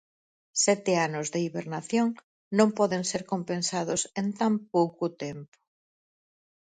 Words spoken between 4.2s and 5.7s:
en tan pouco tempo.